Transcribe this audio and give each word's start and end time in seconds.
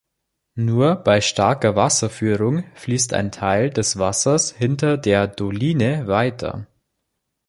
Nur 0.55 0.95
bei 0.95 1.21
starker 1.21 1.75
Wasserführung 1.75 2.63
fließt 2.73 3.13
ein 3.13 3.31
Teil 3.31 3.69
des 3.69 3.99
Wassers 3.99 4.49
hinter 4.51 4.97
der 4.97 5.27
Doline 5.27 6.07
weiter. 6.07 6.65